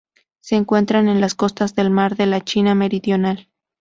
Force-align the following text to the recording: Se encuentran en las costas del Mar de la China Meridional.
Se 0.39 0.55
encuentran 0.55 1.07
en 1.09 1.21
las 1.21 1.35
costas 1.35 1.75
del 1.75 1.91
Mar 1.91 2.15
de 2.15 2.25
la 2.25 2.41
China 2.41 2.73
Meridional. 2.73 3.49